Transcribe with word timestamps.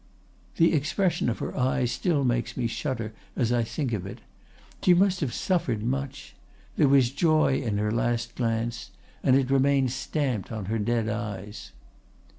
"'The 0.55 0.73
expression 0.73 1.29
of 1.29 1.37
her 1.37 1.55
eyes 1.55 1.91
still 1.91 2.23
makes 2.23 2.57
me 2.57 2.65
shudder 2.65 3.13
as 3.35 3.51
I 3.53 3.63
think 3.63 3.93
of 3.93 4.07
it. 4.07 4.17
She 4.81 4.95
must 4.95 5.19
have 5.19 5.31
suffered 5.31 5.83
much! 5.83 6.33
There 6.75 6.87
was 6.87 7.11
joy 7.11 7.61
in 7.61 7.77
her 7.77 7.91
last 7.91 8.33
glance, 8.33 8.89
and 9.21 9.35
it 9.35 9.51
remained 9.51 9.91
stamped 9.91 10.51
on 10.51 10.65
her 10.65 10.79
dead 10.79 11.07
eyes. 11.07 11.71